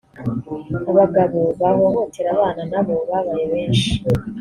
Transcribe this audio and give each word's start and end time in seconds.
Abagabo 0.91 1.39
bahohotera 1.61 2.29
abana 2.35 2.61
nabo 2.71 2.95
babaye 3.09 3.43
benshi 3.53 3.89